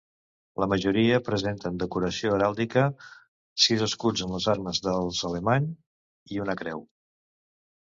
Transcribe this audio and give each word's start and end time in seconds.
La 0.61 0.67
majoria 0.69 1.19
presenten 1.27 1.77
decoració 1.83 2.31
heràldica: 2.37 2.87
sis 3.67 3.85
escuts 3.89 4.25
amb 4.27 4.35
les 4.39 4.49
armes 4.57 4.83
dels 4.89 5.23
Alemany, 5.31 5.71
i 6.35 6.45
una 6.49 6.59
creu. 6.65 6.85